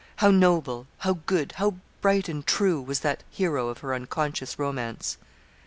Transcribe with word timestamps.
How 0.15 0.31
noble, 0.31 0.87
how 0.97 1.19
good, 1.27 1.51
how 1.57 1.75
bright 2.01 2.27
and 2.27 2.43
true, 2.43 2.81
was 2.81 3.01
that 3.01 3.21
hero 3.29 3.67
of 3.69 3.81
her 3.85 3.93
unconscious 3.93 4.57
romance. 4.57 5.19